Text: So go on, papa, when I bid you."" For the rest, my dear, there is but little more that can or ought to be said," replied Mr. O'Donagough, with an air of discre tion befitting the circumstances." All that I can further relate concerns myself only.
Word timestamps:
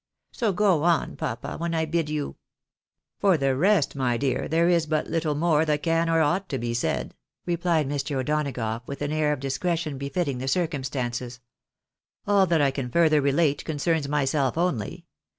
So 0.31 0.51
go 0.51 0.81
on, 0.81 1.15
papa, 1.15 1.57
when 1.59 1.75
I 1.75 1.85
bid 1.85 2.09
you."" 2.09 2.37
For 3.21 3.37
the 3.37 3.55
rest, 3.55 3.95
my 3.95 4.17
dear, 4.17 4.47
there 4.47 4.67
is 4.67 4.87
but 4.87 5.05
little 5.05 5.35
more 5.35 5.63
that 5.63 5.83
can 5.83 6.09
or 6.09 6.21
ought 6.21 6.49
to 6.49 6.57
be 6.57 6.73
said," 6.73 7.13
replied 7.45 7.87
Mr. 7.87 8.15
O'Donagough, 8.17 8.81
with 8.87 9.03
an 9.03 9.11
air 9.11 9.31
of 9.31 9.39
discre 9.41 9.77
tion 9.77 9.99
befitting 9.99 10.39
the 10.39 10.47
circumstances." 10.47 11.39
All 12.27 12.47
that 12.47 12.61
I 12.61 12.71
can 12.71 12.89
further 12.89 13.21
relate 13.21 13.63
concerns 13.63 14.07
myself 14.07 14.57
only. 14.57 15.05